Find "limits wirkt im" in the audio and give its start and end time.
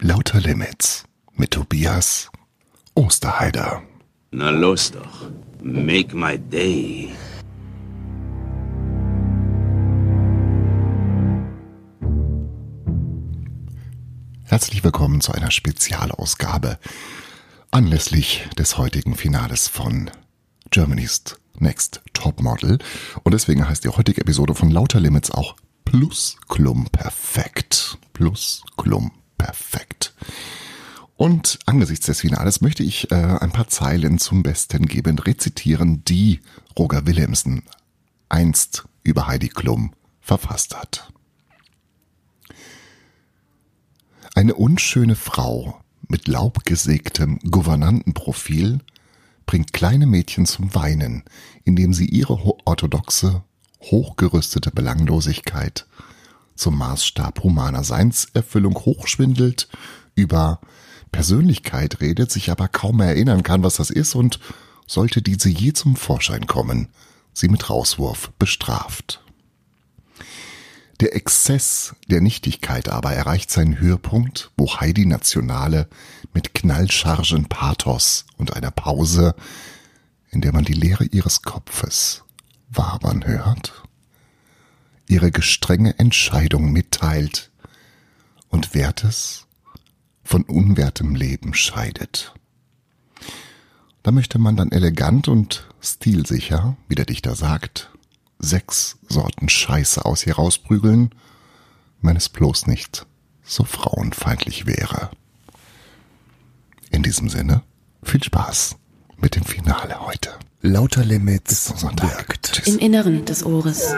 111.06-112.78